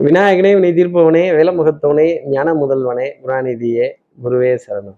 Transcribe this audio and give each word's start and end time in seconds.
விநாயகனே 0.00 0.54
வினை 0.54 0.70
தீர்ப்பவனே 0.72 1.22
வேலமுகத்தவனே 1.36 2.06
ஞான 2.24 2.54
முதல்வனே 2.54 3.04
குணாநிதியே 3.22 3.84
குருவே 4.24 4.56
சரணம். 4.64 4.96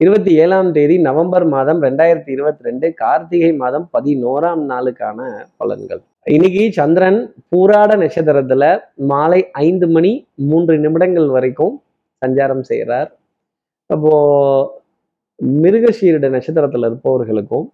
இருபத்தி 0.00 0.32
ஏழாம் 0.34 0.72
தேதி 0.72 0.98
நவம்பர் 0.98 1.44
மாதம் 1.44 1.82
ரெண்டாயிரத்தி 1.82 2.30
இருபத்தி 2.30 2.64
ரெண்டு 2.64 2.94
கார்த்திகை 2.94 3.52
மாதம் 3.52 3.90
பதினோராம் 3.92 4.62
நாளுக்கான 4.70 5.18
பலன்கள். 5.58 6.02
இன்னைக்கு 6.22 6.72
சந்திரன் 6.72 7.18
பூராட 7.48 7.96
நட்சத்திரத்துல 7.96 8.82
மாலை 8.94 9.50
ஐந்து 9.52 9.88
மணி 9.88 10.12
மூன்று 10.34 10.78
நிமிடங்கள் 10.78 11.28
வரைக்கும் 11.28 11.82
சஞ்சாரம் 12.22 12.60
செய்கிறார் 12.60 13.10
அப்போ 13.86 14.12
மிருகஷீரிட 15.62 16.28
நட்சத்திரத்துல 16.28 16.86
இருப்பவர்களுக்கும் 16.86 17.66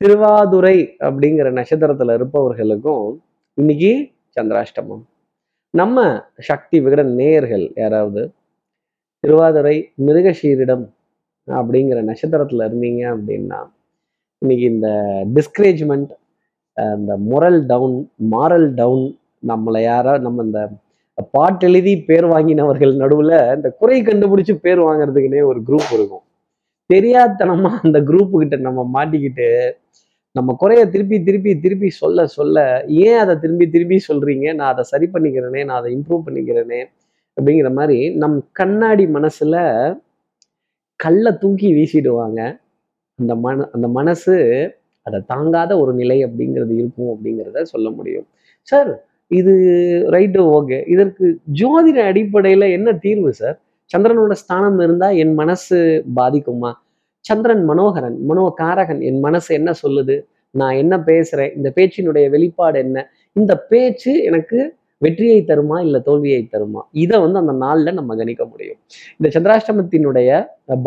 திருவாதுரை 0.00 0.76
அப்படிங்கிற 1.00 1.50
நட்சத்திரத்துல 1.52 2.14
இருப்பவர்களுக்கும் 2.14 3.22
இன்னைக்கு 3.54 3.92
சந்திராஷ்டமம். 4.36 5.04
நம்ம 5.74 6.24
சக்தி 6.38 6.80
விகட 6.80 7.02
நேயர்கள் 7.02 7.72
யாராவது 7.74 8.22
திருவாதிரை 9.24 9.76
மிருகஷீரிடம் 10.06 10.84
அப்படிங்கிற 11.48 11.98
நட்சத்திரத்துல 12.02 12.66
இருந்தீங்க 12.66 13.02
அப்படின்னா 13.14 13.58
இன்னைக்கு 14.42 14.64
இந்த 14.64 14.88
டிஸ்கரேஜ்மெண்ட் 15.34 16.12
இந்த 16.96 17.16
மொரல் 17.30 17.60
டவுன் 17.66 17.96
மாரல் 18.32 18.68
டவுன் 18.74 19.04
நம்மளை 19.46 19.82
யாரா 19.82 20.18
நம்ம 20.18 20.42
இந்த 20.42 20.60
பாட்டு 21.34 21.66
எழுதி 21.68 21.92
பேர் 22.00 22.24
வாங்கினவர்கள் 22.24 22.94
நடுவில் 22.96 23.36
இந்த 23.56 23.70
குறை 23.78 24.02
கண்டுபிடிச்சு 24.02 24.54
பேர் 24.56 24.80
வாங்குறதுக்குன்னே 24.80 25.42
ஒரு 25.42 25.60
குரூப் 25.68 25.92
இருக்கும். 25.92 26.24
தெரியாதனமா 26.90 27.70
அந்த 27.82 27.98
குரூப்பு 28.00 28.36
கிட்ட 28.38 28.56
நம்ம 28.56 28.84
மாட்டிக்கிட்டு 28.94 29.48
நம்ம 30.38 30.54
குறைய 30.62 30.82
திருப்பி 30.94 31.16
திருப்பி 31.28 31.52
திருப்பி 31.64 31.88
சொல்ல 32.02 32.26
சொல்ல 32.38 32.58
ஏன் 33.06 33.18
அதை 33.22 33.34
திரும்பி 33.44 33.66
திரும்பி 33.74 33.98
சொல்றீங்க? 34.08 34.46
நான் 34.58 34.72
அதை 34.74 34.84
சரி 34.92 35.06
பண்ணிக்கிறேனே 35.14 35.62
நான் 35.68 35.80
அதை 35.80 35.90
இம்ப்ரூவ் 35.96 36.26
பண்ணிக்கிறேனே 36.26 36.80
அப்படிங்கிற 37.36 37.70
மாதிரி 37.78 37.98
நம் 38.22 38.38
கண்ணாடி 38.60 39.04
மனசுல 39.16 39.56
கல்லை 41.00 41.32
தூக்கி 41.42 41.68
வீசிடுவாங்க. 41.78 42.40
அந்த 43.18 43.32
மன 43.44 43.66
அந்த 43.76 43.86
மனசு 43.98 44.34
அதை 45.06 45.18
தாங்காத 45.32 45.72
ஒரு 45.82 45.92
நிலை 46.00 46.18
அப்படிங்கிறது 46.26 46.74
இருக்கும் 46.80 47.10
அப்படிங்கிறத 47.14 47.62
சொல்ல 47.74 47.88
முடியும். 47.98 48.26
சார் 48.68 48.90
இது 49.30 49.54
ரைட்டு 50.14 50.40
ஓகே 50.58 50.78
இதற்கு 50.94 51.26
ஜோதிட 51.60 51.98
அடிப்படையில் 52.10 52.66
என்ன 52.76 52.88
தீர்வு 53.04 53.32
சார்? 53.40 53.56
சந்திரனோட 53.90 54.34
ஸ்தானம் 54.42 54.78
இருந்தால் 54.86 55.18
என் 55.24 55.34
மனசு 55.42 55.78
பாதிக்குமா? 56.18 56.70
சந்திரன் 57.28 57.64
மனோகரன் 57.70 58.18
மனோகாரகன் 58.30 59.00
என் 59.08 59.20
மனசு 59.26 59.50
என்ன 59.58 59.70
சொல்லுது? 59.82 60.16
நான் 60.54 60.76
என்ன 60.82 60.94
பேசுறேன்? 61.10 61.50
இந்த 61.56 61.68
பேச்சினுடைய 61.78 62.26
வெளிப்பாடு 62.34 62.78
என்ன? 62.84 62.98
இந்த 63.36 63.52
பேச்சு 63.72 64.12
எனக்கு 64.28 64.58
வெற்றியை 65.02 65.38
தருமா 65.48 65.76
இல்லை 65.80 65.98
தோல்வியை 66.06 66.40
தருமா? 66.52 66.80
இதை 67.04 67.16
வந்து 67.24 67.38
அந்த 67.38 67.54
நாளில் 67.64 67.98
நம்ம 67.98 68.16
கணிக்க 68.20 68.44
முடியும். 68.52 68.78
இந்த 69.18 69.28
சந்திராஷ்டமத்தினுடைய 69.34 70.30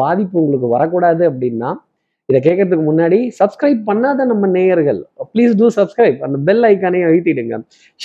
பாதிப்பு 0.01 0.37
உங்களுக்கு 0.43 0.69
வரக்கூடாது 0.75 1.23
அப்படின்னா 1.31 1.69
இதை 2.29 2.39
கேட்கறதுக்கு 2.47 2.83
முன்னாடி 2.89 3.17
சப்ஸ்கிரைப் 3.39 3.79
பண்ணாத 3.89 4.25
நம்ம 4.31 4.47
நேயர்கள் 4.57 4.99
ப்ளீஸ் 5.31 5.55
டூ 5.61 5.67
சப்ஸ்கிரைப் 5.77 6.19
அந்த 6.25 6.37
பெல் 6.47 6.65
ஐக்கானையும் 6.71 7.07
அழுத்திடுங்க. 7.09 7.55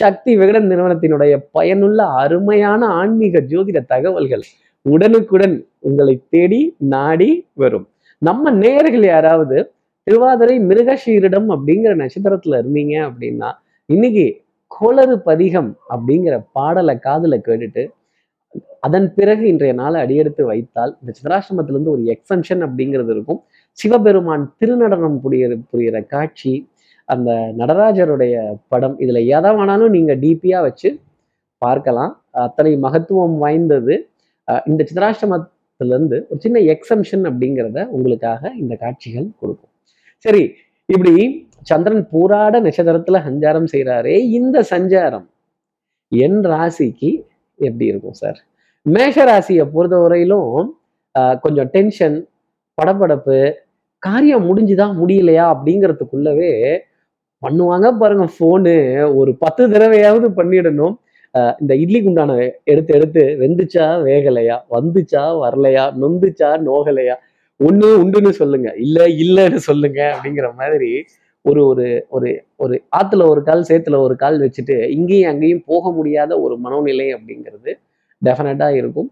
சக்தி 0.00 0.33
விகடன் 0.41 0.71
நிறுவனத்தினுடைய 0.71 1.34
பயனுள்ள 1.56 2.00
அருமையான 2.23 2.87
ஆன்மீக 3.00 3.45
ஜோதிட 3.53 3.81
தகவல்கள் 3.95 4.45
உடனுக்குடன் 4.87 5.56
உங்களை 5.89 6.15
தேடி 6.34 6.62
நாடி 6.95 7.31
வரும். 7.62 7.87
நம்ம 8.22 8.50
நேர்கள் 8.62 9.06
யாராவது 9.06 9.56
திருவாதிரை 10.06 10.55
மிருகஷீரிடம் 10.70 11.48
அப்படிங்கிற 11.55 11.92
நட்சத்திரத்துல 12.03 12.59
இருந்தீங்க 12.62 12.95
அப்படின்னா 13.09 13.48
இன்னைக்கு 13.89 14.27
கோளறு 14.70 15.17
பதிகம் 15.28 15.70
அப்படிங்கிற 15.95 16.34
பாடலை 16.53 16.94
காதுல 17.06 17.37
கேட்டுட்டு 17.47 17.83
அதன் 18.81 19.09
பிறகு 19.14 19.44
இன்றைய 19.48 19.72
நாளை 19.75 19.98
அடியெடுத்து 20.05 20.42
வைத்தால் 20.44 20.92
இந்த 21.00 21.12
சித்ராசிரமத்திலிருந்து 21.19 21.92
ஒரு 21.94 22.03
எக்ஸம்ஷன் 22.14 22.62
அப்படிங்கிறது 22.67 23.12
இருக்கும். 23.14 23.41
சிவபெருமான் 23.78 24.44
திருநடனம் 24.61 25.19
புரிய 25.25 25.48
புரியிற 25.72 25.97
காட்சி 26.06 26.54
அந்த 27.09 27.31
நடராஜருடைய 27.60 28.37
படம் 28.69 28.97
இதுல 29.04 29.21
எதை 29.37 29.50
வேணாலும் 29.59 29.94
நீங்க 29.97 30.12
டிபியா 30.15 30.60
வச்சு 30.66 30.88
பார்க்கலாம். 31.62 32.12
அத்தனை 32.44 32.72
மகத்துவம் 32.87 33.37
வாய்ந்தது. 33.38 33.94
இந்த 34.66 34.83
இருந்து 35.81 36.19
ஒரு 36.31 36.38
சின்ன 36.44 36.59
எக்ஸம்ஷன் 36.75 37.25
அப்படிங்கிறத 37.31 37.78
உங்களுக்காக 37.97 38.53
இந்த 38.62 38.75
காட்சிகள் 38.82 39.26
கொடுக்கும். 39.41 39.72
சரி 40.25 40.42
இப்படி 40.88 41.14
சந்திரன் 41.70 42.04
பூராட 42.12 42.54
நட்சத்திரத்துல 42.66 43.20
சஞ்சாரம் 43.28 43.69
செய்கிறாரே 43.72 44.16
இந்த 44.38 44.56
சஞ்சாரம் 44.72 45.26
என் 46.12 46.41
ராசிக்கு 46.53 47.10
எப்படி 47.59 47.86
இருக்கும் 47.92 48.19
சார்? 48.22 48.38
மேஷ 48.86 49.16
ராசியை 49.31 49.65
பொறுத்த 49.75 49.97
வரையிலும் 50.03 50.50
கொஞ்சம் 51.44 51.70
டென்ஷன் 51.75 52.16
படப்படப்பு 52.78 53.38
காரியம் 54.03 54.47
முடிஞ்சுதா 54.48 54.86
முடியலையா 55.00 55.44
அப்படிங்கிறதுக்குள்ளவே 55.54 56.53
பண்ணுவாங்க 57.42 57.86
பாருங்க 58.00 58.26
ஃபோனு 58.34 58.75
ஒரு 59.20 59.31
பத்து 59.42 59.62
தடவையாவது 59.72 60.28
பண்ணிடணும். 60.38 60.94
இந்த 61.60 61.72
இட்லி 61.82 62.00
குண்டான 62.02 62.32
எடுத்து 62.72 62.92
எடுத்து 62.98 63.22
வெந்துச்சா 63.42 63.86
வேகலையா? 64.06 64.56
வந்துச்சா 64.76 65.22
வரலையா? 65.42 65.84
நொந்துச்சா 66.02 66.50
நோகலையா? 66.69 67.16
ஒண்ணு 67.60 67.88
உண்டுன்னு 68.02 68.32
சொல்லுங்க. 68.41 68.69
இல்லை 68.84 69.06
இல்லைன்னு 69.24 69.60
சொல்லுங்க 69.69 70.00
அப்படிங்கிற 70.14 70.48
மாதிரி 70.60 70.91
ஒரு 71.44 71.60
ஒரு 71.70 71.86
ஒரு 72.16 72.30
ஒரு 72.56 72.74
ஆத்துல 72.98 73.26
ஒரு 73.32 73.41
கால் 73.48 73.62
சேத்துல 73.69 73.97
ஒரு 74.06 74.14
கால் 74.22 74.38
வச்சுட்டு 74.44 74.76
இங்கேயும் 74.97 75.30
அங்கேயும் 75.32 75.62
போக 75.66 75.91
முடியாத 75.91 76.32
ஒரு 76.44 76.54
மனோநிலை 76.64 77.06
அப்படிங்கிறது 77.16 77.72
டெஃபினட்டாக 78.22 78.78
இருக்கும். 78.80 79.08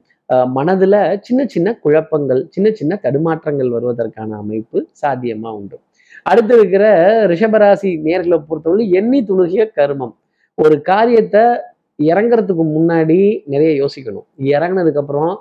மனதுல 0.57 0.95
சின்ன 1.21 1.41
சின்ன 1.55 1.69
குழப்பங்கள் 1.85 2.41
சின்ன 2.55 2.69
சின்ன 2.79 2.99
தடுமாற்றங்கள் 3.03 3.71
வருவதற்கான 3.77 4.37
அமைப்பு 4.43 4.79
சாத்தியமா 5.03 5.51
உண்டு. 5.59 5.77
அடுத்து 6.27 6.55
இருக்கிற 6.59 6.85
ரிஷபராசி 7.33 7.91
நேர்களை 8.07 8.39
பொறுத்தவரை 8.49 8.85
எண்ணி 9.01 9.21
துணுகிய 9.31 9.65
கருமம். 9.79 10.15
ஒரு 10.59 10.77
காரியத்தை 10.91 11.45
இறங்குறதுக்கு 11.99 12.65
முன்னாடி 12.77 13.19
நிறைய 13.45 13.71
யோசிக்கணும். 13.83 14.27
இறங்கினதுக்கப்புறம் 14.55 15.33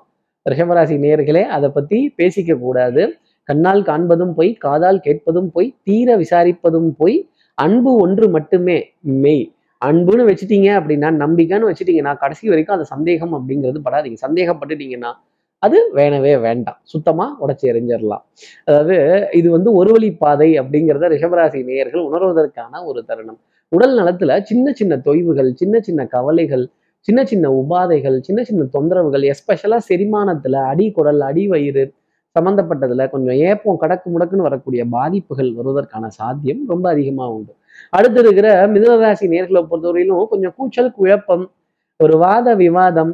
ரிஷபராசி 0.46 0.96
நேர்களே 1.06 1.44
அதை 1.56 1.70
பற்றி 1.70 2.00
பேசிக்க 2.18 2.58
கூடாது. 2.60 3.04
கண்ணால் 3.50 3.84
காண்பதும் 3.84 4.34
போய் 4.34 4.52
காதால் 4.66 5.00
கேட்பதும் 5.00 5.50
போய் 5.52 5.68
தீர 5.84 6.18
விசாரிப்பதும் 6.18 6.92
போய் 6.98 7.18
அன்பு 7.58 7.92
ஒன்று 7.96 8.26
மட்டுமே 8.30 8.78
மெய். 9.24 9.46
அன்புன்னு 9.82 10.24
வச்சுட்டீங்க 10.30 10.70
அப்படின்னா 10.80 11.10
நம்பிக்கைன்னு 11.24 11.70
வச்சுட்டீங்கன்னா 11.70 12.14
கடைசி 12.18 12.46
வரைக்கும் 12.50 12.76
அந்த 12.76 12.88
சந்தேகம் 12.94 13.34
அப்படிங்கிறது 13.38 13.80
படாதீங்க. 13.88 14.20
சந்தேகப்பட்டுட்டீங்கன்னா 14.26 15.12
அது 15.66 15.78
வேணவே 15.98 16.34
வேண்டாம். 16.46 16.78
சுத்தமாக 16.94 17.32
உடச்சி 17.44 17.66
எறிஞ்சிடலாம் 17.72 18.24
அதாவது 18.68 18.96
இது 19.40 19.48
வந்து 19.56 19.70
ஒரு 19.80 19.92
வழி 19.96 20.10
பாதை 20.24 20.50
அப்படிங்கிறத 20.62 21.10
ரிஷபராசி 21.14 21.60
நேயர்கள் 21.70 22.04
உணர்வதற்கான 22.10 22.84
ஒரு 22.90 23.02
தருணம். 23.10 23.40
உடல் 23.72 23.96
நலத்துல 24.00 24.32
சின்ன 24.50 24.74
சின்ன 24.80 24.94
தொய்வுகள் 25.08 25.52
சின்ன 25.62 25.76
சின்ன 25.88 26.02
கவலைகள் 26.16 26.66
சின்ன 27.08 27.22
சின்ன 27.32 27.46
உபாதைகள் 27.62 28.18
சின்ன 28.28 28.40
சின்ன 28.50 28.68
தொந்தரவுகள் 28.76 29.24
எஸ்பெஷலாக 29.32 29.82
செரிமானத்தில் 29.90 30.58
அடி 30.72 30.86
குடல் 30.98 31.24
அடி 31.30 31.44
வயிறு 31.54 31.84
சம்மந்தப்பட்டதில் 32.36 33.10
கொஞ்சம் 33.14 33.40
ஏப்பம் 33.50 33.80
கடக்கு 33.82 34.08
முடக்குன்னு 34.14 34.48
வரக்கூடிய 34.48 34.84
பாதிப்புகள் 34.96 35.50
வருவதற்கான 35.58 36.06
சாத்தியம் 36.20 36.62
ரொம்ப 36.72 36.86
அதிகமாக 36.94 37.36
உண்டு. 37.36 37.52
அடுத்து 37.98 38.20
இருக்கிற 38.24 38.48
மிதனராசி 38.74 39.26
நேர்களை 39.34 39.62
பொறுத்தவரையிலும் 39.72 40.32
கொஞ்சம் 40.34 40.56
கூச்சல் 40.58 40.96
குழப்பம் 40.98 41.46
ஒரு 42.00 42.16
வாத 42.24 42.56
விவாதம் 42.64 43.12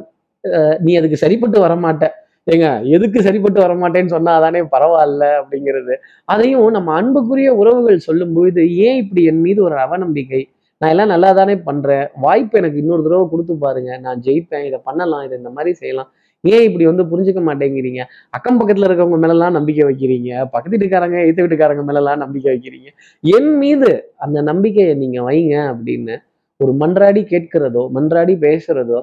நீ 0.84 0.92
அதுக்கு 1.00 1.18
சரிப்பட்டு 1.24 1.58
வரமாட்ட. 1.66 2.04
ஏங்க 2.52 2.68
எதுக்கு 2.96 3.18
சரிப்பட்டு 3.22 3.58
வரமாட்டேன்னு 3.64 4.12
சொன்னா 4.14 4.32
அதானே 4.38 4.60
பரவாயில்ல 4.74 5.24
அப்படிங்கிறது. 5.40 5.94
அதையும் 6.24 6.70
நம்ம 6.76 6.94
அன்புக்குரிய 7.00 7.50
உறவுகள் 7.54 8.06
சொல்லும்போது 8.08 8.62
ஏன் 8.86 8.98
இப்படி 9.02 9.22
என் 9.24 9.42
மீது 9.46 9.60
ஒரு 9.64 9.76
அவநம்பிக்கை? 9.84 10.40
நான் 10.80 10.92
எல்லாம் 10.94 11.12
நல்லா 11.12 11.30
தானே 11.32 11.54
பண்றேன். 11.68 12.04
வாய்ப்பு 12.16 12.58
எனக்கு 12.58 12.78
இன்னொரு 12.82 13.02
தடவை 13.06 13.24
கொடுத்து 13.28 13.54
பாருங்க. 13.64 13.90
நான் 13.98 14.22
ஜெயிப்பேன் 14.26 14.64
இதை 14.68 14.78
பண்ணலாம் 14.88 15.24
இதை 15.26 15.34
இந்த 15.38 15.50
மாதிரி 15.50 15.72
செய்யலாம். 15.74 16.10
ஏன் 16.44 16.64
இப்படி 16.68 16.84
வந்து 16.90 17.04
புரிஞ்சுக்க 17.10 17.40
மாட்டேங்கிறீங்க? 17.48 18.02
அக்கம் 18.30 18.58
பக்கத்துல 18.60 18.88
இருக்கவங்க 18.88 19.18
மேலெல்லாம் 19.24 19.56
நம்பிக்கை 19.58 19.84
வைக்கிறீங்க. 19.90 20.30
பக்கத்து 20.54 20.74
வீட்டுக்காரங்க 20.74 21.18
எய்த்த 21.26 21.40
வீட்டுக்காரங்க 21.44 21.84
மேலெல்லாம் 21.88 22.22
நம்பிக்கை 22.24 22.48
வைக்கிறீங்க. 22.54 22.88
என் 23.24 23.52
மீது 23.62 23.90
அந்த 24.16 24.38
நம்பிக்கையை 24.50 24.94
நீங்க 24.94 25.20
வைங்க 25.30 25.56
அப்படின்னு 25.72 26.16
ஒரு 26.60 26.72
மன்றாடி 26.82 27.22
கேட்கிறதோ 27.32 27.82
மன்றாடி 27.96 28.34
பேசுறதோ 28.46 28.98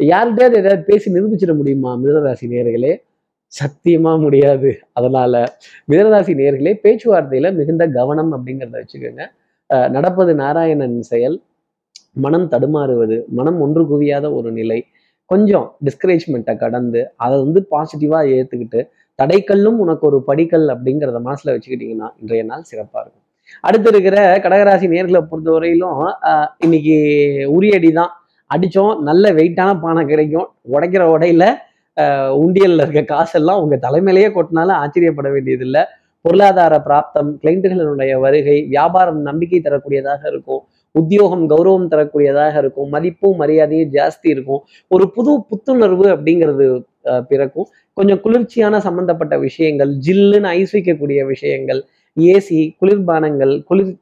யார்கிட்டயாவது 0.00 0.58
ஏதாவது 0.60 0.82
பேசி 0.88 1.08
நிரூபிச்சிட 1.14 1.52
முடியுமா 1.58 1.90
மிதனராசி 2.02 2.46
நேர்களே 2.52 2.92
சத்தியமா 3.52 4.12
முடியாது. 4.24 4.70
அதனால 4.98 5.42
மிதனராசி 5.90 6.32
நேர்களே 6.40 6.72
பேச்சுவார்த்தையில 6.84 7.52
மிகுந்த 7.58 7.84
கவனம் 7.98 8.32
அப்படிங்கிறத 8.36 8.76
வச்சுக்கோங்க. 8.80 9.24
நடப்பது 9.96 10.32
நாராயணன் 10.40 10.96
செயல். 11.10 11.36
மனம் 12.24 12.48
தடுமாறுவது 12.52 13.16
மனம் 13.38 13.58
ஒன்று 13.64 13.82
குவியாத 13.92 14.26
ஒரு 14.38 14.50
நிலை. 14.58 14.80
கொஞ்சம் 15.30 15.66
டிஸ்கரேஜ்மெண்ட்டை 15.86 16.54
கடந்து 16.62 17.00
அதை 17.24 17.36
வந்து 17.44 17.60
பாசிட்டிவாக 17.72 18.34
ஏற்றுக்கிட்டு 18.38 18.80
தடைக்கல்லும் 19.18 19.78
உனக்கு 19.84 20.04
ஒரு 20.10 20.18
படிக்கல் 20.28 20.66
அப்படிங்கிறத 20.74 21.20
மனசில் 21.28 21.52
வச்சுக்கிட்டிங்கன்னா 21.54 22.08
இன்றைய 22.20 22.42
நாள் 22.50 22.68
சிறப்பாக 22.70 23.02
இருக்கும். 23.04 23.24
அடுத்து 23.66 23.88
இருக்கிற 23.92 24.16
கடகராசி 24.44 24.86
நேர்களை 24.94 25.20
பொறுத்தவரையிலும் 25.30 26.00
இன்னைக்கு 26.64 26.96
உரியடி 27.56 27.90
தான் 28.00 28.12
அடித்தோம் 28.50 28.94
நல்ல 29.08 29.32
வெயிட்டான 29.38 29.70
பானை 29.84 30.02
கிடைக்கும். 30.12 30.48
உடைக்கிற 30.74 31.04
உடையில 31.14 31.44
உண்டியலில் 32.44 32.82
இருக்க 32.84 33.02
காசெல்லாம் 33.14 33.60
உங்கள் 33.64 33.82
தலைமையிலேயே 33.86 34.28
கொட்டினாலும் 34.36 34.78
ஆச்சரியப்பட 34.82 35.28
வேண்டியதில்லை. 35.34 35.82
பொருளாதார 36.24 36.74
பிராப்தம் 36.86 37.30
கிளைண்ட்டுகளினுடைய 37.40 38.12
வருகை 38.24 38.56
வியாபாரம் 38.72 39.20
நம்பிக்கை 39.28 39.58
தரக்கூடியதாக 39.66 40.22
இருக்கும். 40.32 40.62
உத்தியோகம் 41.00 41.44
கௌரவம் 41.52 41.88
தரக்கூடியதாக 41.92 42.54
இருக்கும். 42.62 42.88
மதிப்பும் 42.94 43.38
மரியாதையும் 43.42 43.92
ஜாஸ்தி 43.96 44.28
இருக்கும். 44.34 44.60
ஒரு 44.94 45.04
புது 45.16 45.32
புத்துணர்வு 45.50 46.06
அப்படிங்கிறது 46.14 46.66
பிறக்கும். 47.30 47.68
கொஞ்சம் 47.98 48.20
குளிர்ச்சியான 48.24 48.80
சம்பந்தப்பட்ட 48.86 49.34
விஷயங்கள் 49.46 49.92
ஜில்லுன்னு 50.06 50.50
ஐஸ் 50.60 50.74
வைக்கக்கூடிய 50.76 51.20
விஷயங்கள் 51.32 51.80
ஏசி 52.16 52.58
குளிர்பானங்கள் 52.80 53.52
குளிர் 53.68 53.94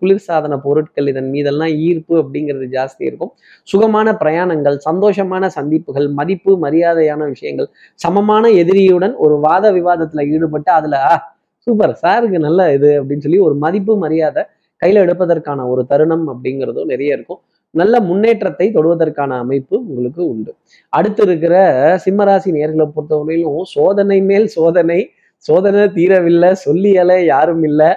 குளிர்சாதன 0.00 0.54
பொருட்கள் 0.64 1.08
இதன் 1.10 1.28
மீதெல்லாம் 1.34 1.74
ஈர்ப்பு 1.88 2.14
அப்படிங்கிறது 2.22 2.66
ஜாஸ்தி 2.76 3.02
இருக்கும். 3.08 3.32
சுகமான 3.72 4.14
பிரயாணங்கள் 4.22 4.76
சந்தோஷமான 4.88 5.50
சந்திப்புகள் 5.56 6.08
மதிப்பு 6.18 6.54
மரியாதையான 6.64 7.28
விஷயங்கள் 7.34 7.68
சமமான 8.04 8.50
எதிரியுடன் 8.62 9.14
ஒரு 9.26 9.36
வாத 9.46 9.72
விவாதத்துல 9.78 10.26
ஈடுபட்டு 10.34 10.72
அதுல 10.78 10.96
சூப்பர் 11.66 11.94
சாருக்கு 12.02 12.38
நல்ல 12.48 12.60
இது 12.76 12.90
அப்படின்னு 13.00 13.24
சொல்லி 13.26 13.40
ஒரு 13.48 13.56
மதிப்பு 13.64 13.94
மரியாதை 14.04 14.42
கையில 14.82 15.02
எடுப்பதற்கான 15.06 15.66
ஒரு 15.72 15.82
தருணம் 15.90 16.26
அப்படிங்கிறதும் 16.32 16.90
நிறைய 16.92 17.16
இருக்கும். 17.16 17.40
நல்ல 17.74 17.94
முன்னேற்றத்தை 18.08 18.66
தொடுவதற்கான 18.76 19.36
அமைப்பு 19.42 19.74
உங்களுக்கு 19.90 20.22
உண்டு. 20.32 20.50
அடுத்து 20.92 21.22
இருக்கிற 21.26 21.54
சிம்மராசி 22.04 22.50
நேர்களை 22.56 22.86
பொறுத்தவரையிலும் 22.96 23.68
சோதனை 23.74 24.18
மேல் 24.30 24.48
சோதனை 24.56 25.00
சோதனை 25.46 25.84
தீரவில்லை 25.98 26.50
சொல்லியலை 26.66 27.18
யாரும் 27.32 27.64
இல்லை. 27.70 27.90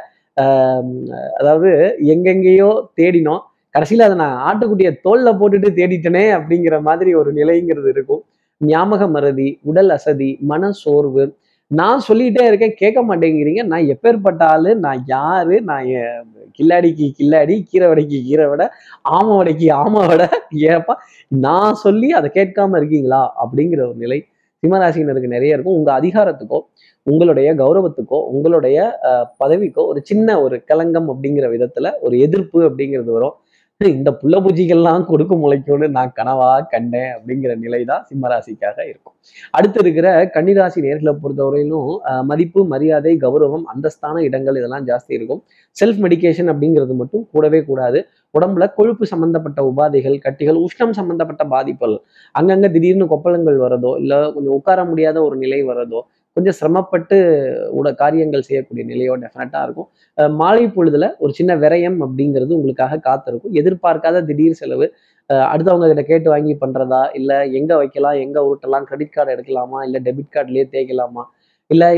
அதாவது 1.40 1.72
எங்கெங்கேயோ 2.14 2.70
தேடினோம். 3.00 3.44
கடைசியில் 3.76 4.06
அதை 4.08 4.16
நான் 4.24 4.38
ஆட்டுக்குட்டியை 4.48 4.92
தோல்ல 5.06 5.30
போட்டுட்டு 5.40 5.70
தேடிட்டனே 5.80 6.26
அப்படிங்கிற 6.38 6.76
மாதிரி 6.88 7.12
ஒரு 7.22 7.32
நிலைங்கிறது 7.40 7.90
இருக்கும். 7.96 8.22
ஞாபக 8.62 9.08
மறதி 9.16 9.48
உடல் 9.70 9.92
அசதி 9.96 10.30
மன 10.52 10.70
சோர்வு. 10.84 11.26
நான் 11.72 12.02
சொல்லிட்டே 12.08 12.44
இருக்கேன் 12.50 12.76
கேட்க 12.82 13.00
மாட்டேங்கிறீங்க. 13.10 13.62
நான் 13.72 13.90
எப்பேற்பட்ட 13.94 14.42
ஆளு? 14.54 14.72
நான் 14.86 15.00
யாரு? 15.14 15.56
நான் 15.70 15.88
கில்லாடிக்கு 16.58 17.06
கில்லாடி 17.20 17.56
கீரை 17.70 17.88
வடைக்கு 17.92 18.18
கீரை 18.28 18.46
வடை 18.52 18.66
ஆமை 19.16 19.34
வடைக்கு 19.40 19.68
ஆமை 19.82 20.02
வடை 20.12 20.28
ஏப்பா 20.74 20.94
நான் 21.46 21.76
சொல்லி 21.86 22.10
அதை 22.20 22.30
கேட்காம 22.38 22.78
இருக்கீங்களா? 22.82 23.22
அப்படிங்கிற 23.44 23.82
ஒரு 23.90 23.98
நிலை. 24.04 24.20
சிம்மராசினருக்கு 24.66 25.36
நிறைய 25.38 25.54
இருக்கும். 25.54 25.76
உங்க 25.76 25.92
அதிகாரத்துக்கோ 26.00 26.60
உங்களுடைய 27.04 27.50
கௌரவத்துக்கோ 27.56 28.20
உங்களுடைய 28.36 28.78
பதவிக்கோ 29.44 29.84
ஒரு 29.92 30.00
சின்ன 30.04 30.38
ஒரு 30.42 30.56
கலங்கம் 30.74 31.10
அப்படிங்கிற 31.14 31.48
விதத்துல 31.56 31.92
ஒரு 32.02 32.16
எதிர்ப்பு 32.20 32.62
அப்படிங்கிறது 32.70 33.12
வரும். 33.18 33.36
இந்த 33.82 34.10
புள்ள 34.20 34.36
பூஜைகள்லாம் 34.44 35.06
கொடுக்கும் 35.08 35.42
முளைக்கும்னு 35.44 35.88
நான் 35.96 36.12
கனவா 36.18 36.52
கண்டேன் 36.74 37.10
அப்படிங்கிற 37.16 37.52
நிலை 37.64 37.80
தான் 37.90 38.04
சிம்மராசிக்காக 38.10 38.78
இருக்கும். 38.92 39.14
அடுத்து 39.58 39.80
இருக்கிற 39.84 40.08
கன்னிராசி 40.36 40.80
நேர்களை 40.86 41.14
பொறுத்தவரையிலும் 41.24 41.90
மதிப்பு 42.30 42.62
மரியாதை 42.74 43.14
கௌரவம் 43.24 43.66
அந்தஸ்தான 43.74 44.22
இடங்கள் 44.28 44.60
இதெல்லாம் 44.60 44.86
ஜாஸ்தி 44.90 45.14
இருக்கும். 45.18 45.42
செல்ஃப் 45.78 46.02
மெடிகேஷன் 46.06 46.52
அப்படிங்கிறது 46.54 46.96
மட்டும் 47.02 47.26
கூடவே 47.34 47.62
கூடாது. 47.70 48.02
உடம்புல 48.34 48.66
கொழுப்பு 48.78 49.06
சம்பந்தப்பட்ட 49.14 49.60
உபாதைகள் 49.72 50.18
கட்டிகள் 50.26 50.58
உஷ்ணம் 50.66 50.96
சம்பந்தப்பட்ட 51.00 51.44
பாதிப்புகள் 51.56 51.98
அங்கங்க 52.36 52.70
திடீர்னு 52.76 53.06
கொப்பளங்கள் 53.14 53.60
வரதோ 53.66 53.92
இல்லை 54.04 54.20
கொஞ்சம் 54.36 54.56
உட்கார 54.60 54.80
முடியாத 54.92 55.18
ஒரு 55.28 55.38
நிலை 55.44 55.60
வரதோ 55.72 56.02
கொஞ்சம் 56.36 56.56
சிரமப்பட்டு 56.60 57.18
உட 57.80 57.88
காரியங்கள் 58.02 58.46
செய்யக்கூடிய 58.48 58.84
நிலையோ 58.92 59.14
டெஃபினட்டாக 59.24 59.66
இருக்கும். 59.68 59.88
மாலை 60.42 60.64
பொழுதுல 60.76 61.06
ஒரு 61.24 61.32
சின்ன 61.38 61.52
விரயம் 61.64 61.98
அப்படிங்கிறது 62.06 62.52
உங்களுக்காக 62.58 63.00
காத்திருக்கும். 63.08 63.54
எதிர்பார்க்காத 63.62 64.24
திடீர் 64.30 64.60
செலவு. 64.62 64.88
அடுத்தவங்க 65.52 65.88
கிட்ட 65.92 66.04
கேட்டு 66.10 66.30
வாங்கி 66.34 66.54
பண்ணுறதா 66.64 67.02
இல்லை 67.20 67.38
எங்கே 67.60 67.76
வைக்கலாம்? 67.82 68.18
எங்கே 68.26 68.42
உருட்டலாம்? 68.48 68.88
கிரெடிட் 68.90 69.16
கார்டு 69.16 69.34
எடுக்கலாமா? 69.36 69.80
இல்லை 69.88 70.02
டெபிட் 70.08 70.34
கார்டுலேயே 70.36 70.66
தேய்க்கலாமா? 70.76 71.24
இல்லை 71.72 71.90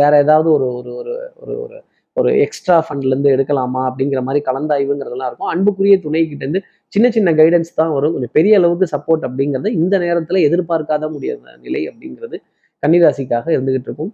வேற 0.00 0.12
ஏதாவது 0.24 0.48
ஒரு 0.56 0.66
ஒரு 0.80 0.92
ஒரு 1.00 1.14
ஒரு 1.42 1.54
ஒரு 1.64 1.78
ஒரு 2.16 2.30
எக்ஸ்ட்ரா 2.44 2.76
ஃபண்ட்லேருந்து 2.86 3.32
எடுக்கலாமா? 3.36 3.82
அப்படிங்கிற 3.88 4.20
மாதிரி 4.26 4.40
கலந்தாய்வுங்கிறதெல்லாம் 4.48 5.30
இருக்கும். 5.30 5.50
அன்புக்குரிய 5.54 5.96
துணை 6.04 6.22
இருந்து 6.36 6.60
சின்ன 6.92 7.06
சின்ன 7.16 7.32
கைடன்ஸ் 7.40 7.78
தான் 7.80 7.92
வரும். 7.96 8.12
கொஞ்சம் 8.14 8.34
பெரிய 8.38 8.54
அளவுக்கு 8.60 8.86
சப்போர்ட் 8.94 9.26
அப்படிங்கிறத 9.28 9.70
இந்த 9.80 9.94
நேரத்தில் 10.06 10.44
எதிர்பார்க்காத 10.48 11.08
முடியாத 11.16 11.56
நிலை 11.66 11.82
அப்படிங்கிறது 11.90 12.38
கன்னிராசிக்காக 12.82 13.46
இருந்துகிட்டு 13.56 13.88
இருக்கும். 13.90 14.10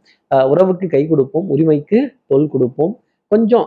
உறவுக்கு 0.52 0.86
கை 0.94 1.02
கொடுப்போம் 1.12 1.46
உரிமைக்கு 1.54 1.98
தோல் 2.30 2.52
கொடுப்போம். 2.54 2.92
கொஞ்சம் 3.32 3.66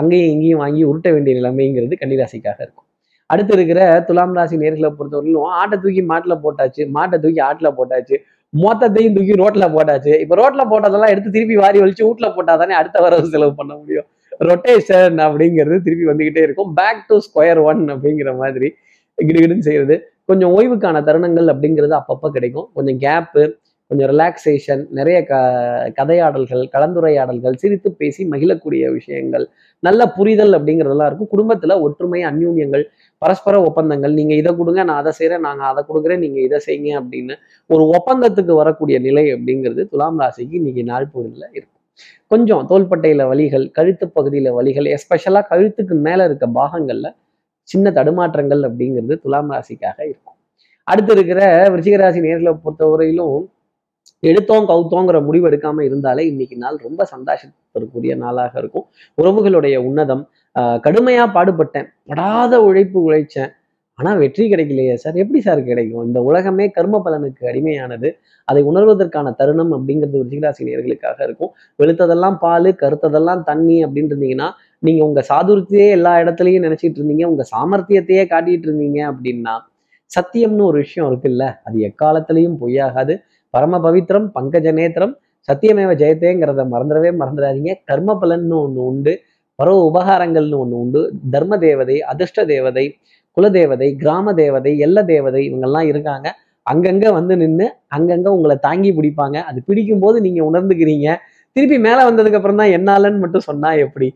அங்கேயும் 0.00 0.32
இங்கேயும் 0.34 0.62
வாங்கி 0.64 0.82
உருட்ட 0.90 1.08
வேண்டிய 1.14 1.34
நிலைமைங்கிறது 1.40 1.96
கன்னிராசிக்காக 2.02 2.58
இருக்கும். 2.64 2.86
அடுத்து 3.32 3.52
இருக்கிற 3.56 3.80
துலாம் 4.08 4.34
ராசி 4.38 4.56
நேர்களை 4.62 4.88
பொறுத்தவரையிலும் 4.98 5.50
ஆட்டை 5.60 5.76
தூக்கி 5.82 6.02
மாட்டில் 6.12 6.40
போட்டாச்சு 6.44 6.82
மாட்டை 6.96 7.16
தூக்கி 7.24 7.40
ஆட்டில் 7.48 7.76
போட்டாச்சு 7.78 8.16
மொத்தத்தையும் 8.52 9.14
தூக்கி 9.16 9.34
ரோட்ல 9.40 9.66
போட்டாச்சு. 9.74 10.12
இப்போ 10.22 10.34
ரோட்ல 10.40 10.62
போட்டதெல்லாம் 10.72 11.12
எடுத்து 11.12 11.30
திருப்பி 11.36 11.54
வாரி 11.60 11.78
வலிச்சு 11.82 12.04
வீட்டுல 12.08 12.28
போட்டாதானே 12.36 12.74
அடுத்த 12.80 13.00
வரவு 13.04 13.30
செலவு 13.34 13.52
பண்ண 13.60 13.72
முடியும். 13.78 14.06
ரொட்டேஷன் 14.48 15.18
அப்படிங்கிறது 15.26 15.76
திருப்பி 15.86 16.06
வந்துகிட்டே 16.10 16.42
இருக்கும். 16.46 16.70
பேக் 16.78 17.00
டு 17.10 17.16
ஸ்கொயர் 17.26 17.60
ஒன் 17.70 17.82
அப்படிங்கிற 17.94 18.30
மாதிரி 18.42 18.68
கிடுகிடுன்னு 19.18 19.66
செய்யறது. 19.68 19.96
கொஞ்சம் 20.30 20.52
ஓய்வுக்கான 20.56 21.02
தருணங்கள் 21.08 21.48
அப்படிங்கிறது 21.52 21.94
அப்பப்போ 22.00 22.28
கிடைக்கும். 22.36 22.68
கொஞ்சம் 22.76 22.98
கேப்பு 23.04 23.42
கொஞ்சம் 23.92 24.10
ரிலாக்ஸேஷன் 24.12 24.82
நிறைய 24.98 25.16
க 25.30 25.38
கதையாடல்கள் 25.96 26.62
கலந்துரையாடல்கள் 26.74 27.58
சிரித்து 27.62 27.88
பேசி 28.00 28.22
மகிழக்கூடிய 28.32 28.84
விஷயங்கள் 28.94 29.44
நல்ல 29.82 30.00
புரிதல் 30.16 30.56
அப்படிங்கிறதெல்லாம் 30.58 31.08
இருக்கும். 31.10 31.30
குடும்பத்தில் 31.34 31.74
ஒற்றுமை 31.86 32.20
அந்யூன்யங்கள் 32.30 32.84
பரஸ்பர 33.22 33.60
ஒப்பந்தங்கள் 33.68 34.14
நீங்கள் 34.20 34.40
இதை 34.42 34.52
கொடுங்க 34.60 34.80
நான் 34.88 35.00
அதை 35.02 35.12
செய்கிறேன் 35.18 35.44
நாங்கள் 35.48 35.68
அதை 35.72 35.82
கொடுக்குறேன் 35.90 36.22
நீங்கள் 36.24 36.44
இதை 36.48 36.58
செய்யுங்க 36.68 36.90
அப்படின்னு 37.02 37.36
ஒரு 37.70 37.84
ஒப்பந்தத்துக்கு 37.98 38.54
வரக்கூடிய 38.62 38.98
நிலை 39.08 39.26
அப்படிங்கிறது 39.36 39.84
துலாம் 39.92 40.20
ராசிக்கு 40.24 40.58
இன்னைக்கு 40.62 40.84
நாள் 40.92 41.12
பொழுதுல 41.14 41.44
இருக்கும். 41.56 41.78
கொஞ்சம் 42.32 42.64
தோள்பட்டையில் 42.72 43.24
வலிகள் 43.32 43.66
கழுத்து 43.78 44.06
பகுதியில 44.18 44.50
வலிகள் 44.58 44.92
எஸ்பெஷலா 44.96 45.42
கழுத்துக்கு 45.52 45.96
மேல 46.08 46.24
இருக்க 46.28 46.46
பாகங்கள்ல 46.60 47.08
சின்ன 47.68 47.90
தடுமாற்றங்கள் 47.98 48.62
அப்படிங்கிறது 48.68 49.16
துலாம் 49.24 49.50
ராசிக்காக 49.54 49.98
இருக்கும். 50.10 50.38
அடுத்து 50.86 51.12
இருக்கிற 51.16 51.40
விருச்சிக 51.72 51.98
ராசி 52.02 52.20
நேர்களை 52.28 52.52
பொறுத்தவரையிலும் 52.64 53.36
எடுத்தோம் 54.22 54.68
கவுத்தோங்கிற 54.68 55.24
முடிவு 55.24 55.48
எடுக்காம 55.50 55.82
இருந்தாலே 55.82 56.26
இன்னைக்கு 56.26 56.56
நாள் 56.56 56.76
ரொம்ப 56.76 57.06
சந்தோஷத்திற்குரிய 57.16 58.16
நாளாக 58.16 58.58
இருக்கும். 58.58 58.86
உறவுகளுடைய 59.22 59.76
உன்னதம் 59.76 60.28
ஆஹ் 60.56 60.78
கடுமையா 60.82 61.24
பாடுபட்டேன். 61.34 61.88
படாத 62.06 62.62
உழைப்பு 62.62 63.12
உழைச்சேன். 63.12 63.50
ஆனா 63.94 64.14
வெற்றி 64.14 64.52
கிடைக்கலையே 64.52 64.94
சார். 64.94 65.16
எப்படி 65.16 65.40
சார் 65.40 65.62
கிடைக்கும்? 65.62 66.06
இந்த 66.06 66.22
உலகமே 66.22 66.70
கர்ம 66.70 67.02
பலனுக்கு 67.04 67.42
அடிமையானது. 67.46 68.08
அதை 68.44 68.62
உணர்வதற்கான 68.62 69.34
தருணம் 69.34 69.72
அப்படிங்கிறது 69.72 70.16
விருச்சிகராசி 70.20 70.62
நேர்களுக்காக 70.68 71.18
இருக்கும். 71.22 71.52
வெளுத்ததெல்லாம் 71.78 72.38
பால் 72.38 72.70
கருத்ததெல்லாம் 72.74 73.42
தண்ணி 73.42 73.84
அப்படின்னு 73.84 74.12
இருந்தீங்கன்னா 74.12 74.48
நீங்க 74.78 75.04
உங்க 75.04 75.24
சாதுரியத்தையே 75.28 75.90
எல்லா 75.90 76.16
இடத்துலயும் 76.16 76.66
நினைச்சிட்டு 76.68 76.98
இருந்தீங்க. 77.00 77.24
உங்க 77.24 77.44
சாமர்த்தியத்தையே 77.56 78.24
காட்டிட்டு 78.32 78.68
இருந்தீங்க 78.68 79.00
அப்படின்னா 79.12 79.54
சத்தியம்னு 80.10 80.64
ஒரு 80.64 80.78
விஷயம் 80.78 81.08
இருக்குல்ல. 81.10 81.54
அது 81.64 81.78
எக்காலத்திலையும் 81.80 82.56
பொய்யாகாது. 82.60 83.14
பரம 83.54 83.78
பவித்ரம் 83.86 84.26
பங்கஜ 84.36 84.68
நேத்திரம் 84.78 85.14
சத்தியமேவ 85.48 85.92
ஜெயத்தேங்கிறத 86.02 86.62
மறந்துடவே 86.72 87.10
மறந்துடாதீங்க. 87.20 87.72
கர்ம 87.90 88.10
பலன்னு 88.22 88.56
ஒன்று 88.64 88.80
உண்டு 88.90 89.12
பரவ 89.58 89.78
உபகாரங்கள்னு 89.88 90.58
ஒன்று 90.64 90.76
உண்டு 90.82 91.00
தர்ம 91.34 91.58
தேவதை 91.66 91.96
அதிர்ஷ்ட 92.12 92.44
தேவதை 92.52 92.84
குலதேவதை 93.36 93.88
கிராம 94.00 94.34
தேவதை 94.40 94.72
எல்ல 94.86 94.98
தேவதை 95.12 95.42
இவங்கெல்லாம் 95.48 95.86
இருக்காங்க. 95.90 96.28
அங்கங்க 96.66 97.06
வந்து 97.18 97.34
நின்று 97.42 97.66
அங்கங்க 97.96 98.28
உங்களை 98.36 98.56
தாங்கி 98.66 98.90
பிடிப்பாங்க. 98.98 99.36
அது 99.50 99.58
பிடிக்கும் 99.68 100.02
போது 100.04 100.16
நீங்க 100.26 100.40
உணர்ந்துக்கிறீங்க. 100.50 101.08
திருப்பி 101.56 101.78
மேலே 101.86 102.02
வந்ததுக்கு 102.08 102.38
அப்புறம் 102.38 102.60
தான் 102.60 102.74
என்னாலன்னு 102.76 103.22
மட்டும் 103.24 103.46
சொன்னா 103.48 103.70
எப்படி? 103.84 104.08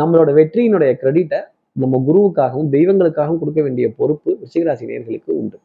நம்மளோட 0.00 0.30
வெற்றியினுடைய 0.38 0.92
கிரெடிட்டை 1.00 1.40
நம்ம 1.82 1.96
குருவுக்காகவும் 2.06 2.70
தெய்வங்களுக்காகவும் 2.74 3.40
கொடுக்க 3.42 3.60
வேண்டிய 3.66 3.86
பொறுப்பு 3.98 4.30
ரிஷிகராசி 4.44 4.84
நேர்களுக்கு 4.90 5.30
உண்டு. 5.40 5.56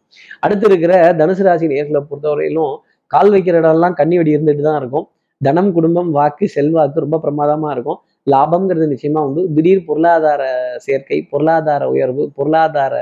அடுத்து 0.46 0.66
இருக்கிற 0.70 0.94
தனுசு 1.20 1.44
ராசி 1.48 1.68
நேர்களை 1.74 2.02
பொறுத்தவரையிலும் 2.10 2.74
கால் 3.14 3.32
வைக்கிற 3.34 3.56
இடம்லாம் 3.62 3.98
கண்ணி 4.00 4.16
வெடி 4.20 4.36
இருந்துட்டு 4.36 4.64
தான் 4.64 4.80
இருக்கும். 4.82 5.06
தனம் 5.42 5.72
குடும்பம் 5.78 6.10
வாக்கு 6.18 6.46
செல்வாக்கு 6.56 7.04
ரொம்ப 7.06 7.18
பிரமாதமாக 7.24 7.76
இருக்கும். 7.76 8.00
லாபம்ங்கிறது 8.28 8.88
நிச்சயமா 8.94 9.22
உண்டு. 9.28 9.42
திடீர் 9.56 9.88
பொருளாதார 9.88 10.44
சேர்க்கை 10.86 11.20
பொருளாதார 11.32 11.84
உயர்வு 11.96 12.26
பொருளாதார 12.38 12.94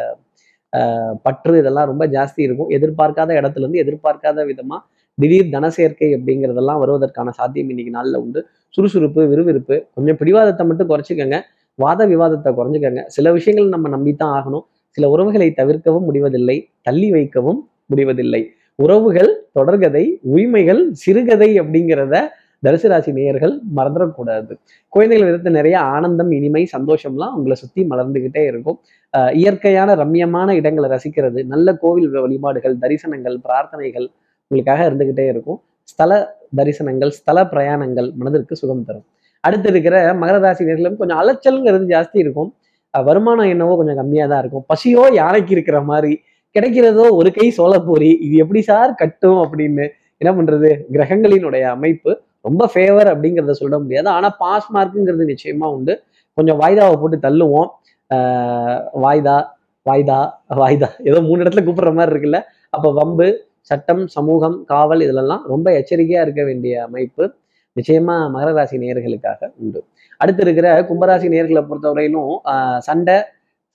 ஆஹ், 0.73 1.15
பற்று 1.25 1.53
இதெல்லாம் 1.61 1.89
ரொம்ப 1.89 2.03
ஜாஸ்தி 2.13 2.41
இருக்கும். 2.43 2.69
எதிர்பார்க்காத 2.77 3.31
இடத்துல 3.39 3.63
இருந்து 3.63 3.81
எதிர்பார்க்காத 3.83 4.39
விதமா 4.49 4.77
திடீர் 5.17 5.51
தன 5.51 5.69
சேர்க்கை 5.77 6.09
அப்படிங்கிறதெல்லாம் 6.15 6.79
வருவதற்கான 6.83 7.29
சாத்தியம் 7.39 7.69
இன்னைக்கு 7.69 7.93
நாளில் 7.95 8.19
உண்டு. 8.21 8.39
சுறுசுறுப்பு 8.73 9.21
விறுவிறுப்பு 9.27 9.75
கொஞ்சம் 9.95 10.19
பிடிவாதத்தை 10.21 10.65
மட்டும் 10.69 10.89
குறைச்சிக்கோங்க. 10.91 11.37
வாத 11.79 12.01
விவாதத்தை 12.07 12.51
குறைஞ்சிக்கோங்க. 12.53 13.03
சில 13.09 13.27
விஷயங்கள் 13.37 13.73
நம்ம 13.75 13.89
நம்பித்தான் 13.95 14.33
ஆகணும். 14.37 14.65
சில 14.97 15.09
உறவுகளை 15.09 15.49
தவிர்க்கவும் 15.59 16.07
முடிவதில்லை 16.09 16.57
தள்ளி 16.81 17.09
வைக்கவும் 17.11 17.59
முடிவதில்லை. 17.89 18.41
உறவுகள் 18.79 19.31
தொடர்கதை 19.57 20.05
உரிமைகள் 20.33 20.81
சிறுகதை 21.01 21.49
அப்படிங்கிறத 21.61 22.15
தனுசு 22.63 22.87
ராசி 22.91 23.11
நேயர்கள் 23.17 23.53
மறந்துடக்கூடாது. 23.77 24.53
குழந்தைகள் 24.93 25.27
விதத்தை 25.29 25.51
நிறைய 25.57 25.75
ஆனந்தம் 25.95 26.31
இனிமை 26.37 26.63
சந்தோஷம்லாம் 26.73 27.33
உங்களை 27.37 27.55
சுற்றி 27.61 27.81
மலர்ந்துக்கிட்டே 27.91 28.43
இருக்கும். 28.51 28.77
இயற்கையான 29.41 29.95
ரம்யமான 30.01 30.49
இடங்களை 30.59 30.89
ரசிக்கிறது 30.95 31.39
நல்ல 31.53 31.73
கோவில் 31.83 32.09
வழிபாடுகள் 32.25 32.75
தரிசனங்கள் 32.83 33.37
பிரார்த்தனைகள் 33.45 34.07
உங்களுக்காக 34.51 34.81
இருந்துகிட்டே 34.89 35.25
இருக்கும். 35.33 35.59
ஸ்தல 35.91 36.11
தரிசனங்கள் 36.59 37.11
ஸ்தல 37.19 37.37
பிரயாணங்கள் 37.53 38.09
மனதிற்கு 38.19 38.55
சுகம் 38.61 38.85
தரும். 38.89 39.05
அடுத்து 39.43 39.69
இருக்கிற 39.73 39.95
மகர 40.21 40.37
ராசி 40.45 40.63
நேர்களும் 40.69 40.97
கொஞ்சம் 40.99 41.19
அலைச்சல்ங்கிறது 41.21 41.85
ஜாஸ்தி 41.93 42.17
இருக்கும். 42.23 42.49
வருமானம் 42.93 43.49
என்னவோ 43.53 43.73
கொஞ்சம் 43.79 43.99
கம்மியாக 44.01 44.29
தான் 44.31 44.41
இருக்கும். 44.43 44.63
பசியோ 44.71 45.03
யானைக்கு 45.21 45.51
இருக்கிற 45.57 45.77
மாதிரி 45.91 46.13
கிடைக்கிறதோ 46.55 47.05
ஒரு 47.09 47.29
கை 47.31 47.53
சோளப்பூரி 47.57 48.09
இது 48.21 48.35
எப்படி 48.35 48.61
சார் 48.61 48.93
கட்டும் 48.93 49.39
அப்படின்னு 49.43 49.85
என்ன 50.17 50.31
பண்றது? 50.37 50.69
கிரகங்களினுடைய 50.91 51.61
அமைப்பு 51.75 52.11
ரொம்ப 52.41 52.69
ஃபேவர் 52.73 53.07
அப்படிங்கிறத 53.13 53.51
சொல்ல 53.51 53.79
முடியாது. 53.79 54.09
ஆனால் 54.09 54.35
பாஸ் 54.39 54.67
மார்க்குங்கிறது 54.73 55.23
நிச்சயமா 55.31 55.67
உண்டு. 55.75 55.93
கொஞ்சம் 56.33 56.59
வாய்தாவை 56.59 56.95
போட்டு 56.99 57.17
தள்ளுவோம். 57.17 57.69
ஆஹ் 58.09 58.79
வாய்தா 59.01 59.37
வாய்தா 59.85 60.19
வாய்தா. 60.55 60.89
ஏதோ 61.03 61.19
மூணு 61.21 61.43
இடத்துல 61.43 61.63
கூப்பிடுற 61.67 61.93
மாதிரி 61.93 62.11
இருக்குல்ல? 62.13 62.39
அப்போ 62.69 62.89
வம்பு 62.93 63.27
சட்டம் 63.61 64.07
சமூகம் 64.07 64.63
காவல் 64.65 64.99
இதிலெல்லாம் 64.99 65.41
ரொம்ப 65.45 65.67
எச்சரிக்கையாக 65.73 66.25
இருக்க 66.25 66.43
வேண்டிய 66.43 66.83
அமைப்பு. 66.83 67.23
நிச்சயமா 67.75 68.15
மகர 68.35 68.53
ராசி 68.53 68.77
நேயர்களுக்காக 68.77 69.51
உண்டு. 69.57 69.79
அடுத்து 70.17 70.41
இருக்கிற 70.43 70.67
கும்பராசி 70.81 71.27
நேயர்களை 71.33 71.61
பொறுத்தவரையிலும் 71.69 72.33
சண்டை 72.77 73.15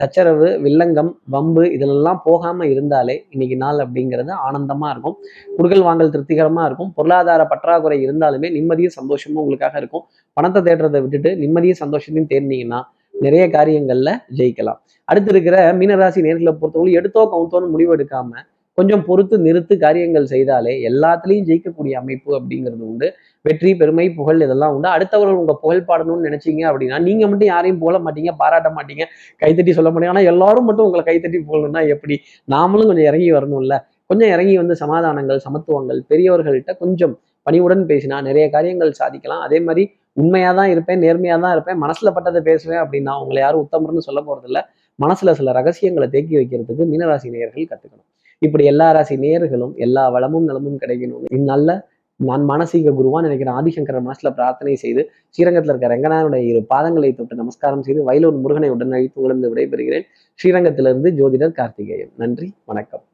சச்சரவு 0.01 0.49
வில்லங்கம் 0.65 1.11
வம்பு 1.35 1.63
இதிலெல்லாம் 1.75 2.19
போகாமல் 2.25 2.71
இருந்தாலே 2.73 3.15
இன்னைக்கு 3.35 3.57
நாள் 3.63 3.79
அப்படிங்கிறது 3.85 4.33
ஆனந்தமாக 4.47 4.91
இருக்கும். 4.95 5.17
குடுக்கல் 5.57 5.85
வாங்கல் 5.87 6.13
திருப்திகரமாக 6.15 6.67
இருக்கும். 6.69 6.91
பொருளாதார 6.97 7.45
பற்றாக்குறை 7.53 7.99
இருந்தாலுமே 8.07 8.49
நிம்மதியும் 8.57 8.97
சந்தோஷமும் 8.99 9.41
உங்களுக்காக 9.43 9.79
இருக்கும். 9.83 10.05
பணத்தை 10.37 10.63
தேடுறதை 10.69 11.01
விட்டுட்டு 11.05 11.33
நிம்மதியும் 11.45 11.81
சந்தோஷத்தையும் 11.85 12.29
தேடினீங்கன்னா 12.33 12.81
நிறைய 13.15 13.45
காரியங்களில் 13.57 14.13
ஜெயிக்கலாம். 14.41 14.81
அடுத்து 15.09 15.31
இருக்கிற 15.35 15.57
மீனராசி 15.81 16.27
நேர்களை 16.27 16.53
பொறுத்தவரை 16.61 16.93
எடுத்தோ 17.01 17.23
கவுத்தோன்னு 17.33 17.73
முடிவு 17.75 17.93
எடுக்காமல் 17.97 18.45
கொஞ்சம் 18.79 19.03
பொறுத்து 19.09 19.37
நிறுத்து 19.47 19.75
காரியங்கள் 19.85 20.27
செய்தாலே 20.33 20.73
எல்லாத்துலேயும் 20.89 21.47
ஜெயிக்கக்கூடிய 21.49 21.95
அமைப்பு 22.01 22.31
அப்படிங்கிறது 22.39 22.83
உண்டு. 22.91 23.07
வெற்றி 23.45 23.71
பெருமை 23.81 24.07
புகழ் 24.19 24.43
இதெல்லாம் 24.47 24.73
உண்டு. 24.77 24.89
அடுத்தவர்கள் 24.95 25.41
உங்கள் 25.43 25.59
புகழ் 25.63 25.87
பாடணும்னு 25.91 26.27
நினைச்சிங்க 26.29 26.65
அப்படின்னா 26.71 26.99
நீங்கள் 27.09 27.31
மட்டும் 27.33 27.51
யாரையும் 27.53 27.81
போல 27.85 27.99
மாட்டீங்க 28.07 28.33
பாராட்ட 28.43 28.71
மாட்டீங்க 28.79 29.05
கைத்தட்டி 29.43 29.75
சொல்ல 29.79 29.91
மாட்டீங்க. 29.91 30.15
ஆனால் 30.15 30.29
எல்லாரும் 30.33 30.67
மட்டும் 30.71 30.87
உங்களை 30.89 31.05
கைத்தட்டி 31.11 31.41
போகணும்னா 31.51 31.83
எப்படி? 31.95 32.17
நாமளும் 32.55 32.91
கொஞ்சம் 32.91 33.09
இறங்கி 33.11 33.31
வரணும்ல. 33.39 33.77
கொஞ்சம் 34.11 34.33
இறங்கி 34.35 34.57
வந்து 34.63 34.75
சமாதானங்கள் 34.83 35.41
சமத்துவங்கள் 35.47 36.01
பெரியவர்கள்ட்ட 36.11 36.73
கொஞ்சம் 36.83 37.15
பணிவுடன் 37.47 37.85
பேசினா 37.91 38.17
நிறைய 38.29 38.45
காரியங்கள் 38.57 38.93
சாதிக்கலாம். 39.01 39.43
அதே 39.47 39.59
மாதிரி 39.67 39.85
உண்மையாக 40.23 40.55
தான் 40.59 40.71
இருப்பேன் 40.75 41.01
நேர்மையாக 41.05 41.41
தான் 41.45 41.55
இருப்பேன் 41.57 41.79
மனசில் 41.85 42.15
பட்டதை 42.17 42.41
பேசுவேன் 42.51 42.83
அப்படின்னா 42.85 43.15
உங்களை 43.23 43.41
யாரும் 43.43 43.65
உத்தமர்னு 43.65 44.07
சொல்ல 44.09 44.21
போகிறதில்ல 44.29 44.61
மனசில் 44.99 45.37
சில 45.39 45.53
ரகசியங்களை 45.59 46.07
தேக்கி 46.15 46.35
வைக்கிறதுக்கு 46.39 46.85
மீனராசி 46.93 47.35
நேயர்கள் 47.35 47.71
கற்றுக்கணும் 47.73 48.07
இப்படி 48.39 48.65
எல்லா 48.65 48.91
ராசி 48.91 49.17
நேயர்களும் 49.17 49.75
எல்லா 49.77 50.09
வளமும் 50.09 50.45
நலமும் 50.45 50.79
கிடைக்கணும் 50.79 51.23
இந்நாள்ல 51.35 51.81
நான் 52.21 52.45
மானசீக 52.49 52.93
குருவான் 52.93 53.21
நினைக்கிற 53.21 53.53
ஆதிசங்கர 53.53 54.01
மனசுல 54.09 54.31
பிரார்த்தனை 54.31 54.75
செய்து 54.75 55.11
ஸ்ரீரங்கத்தில் 55.29 55.73
இருக்க 55.75 55.89
ரங்கநாதனுடைய 55.95 56.43
இரு 56.43 56.67
பாதங்களை 56.75 57.15
தொட்டு 57.15 57.37
நமஸ்காரம் 57.37 57.83
செய்து 57.83 58.05
வயலூர் 58.05 58.41
முருகனை 58.41 58.71
உடன் 58.71 58.93
அழைத்து 58.93 59.55
விடைபெறுகிறேன். 59.55 60.07
ஸ்ரீரங்கத்திலிருந்து 60.39 61.11
ஜோதிடர் 61.21 61.53
கார்த்திகேயன். 61.53 62.13
நன்றி 62.17 62.53
வணக்கம். 62.65 63.05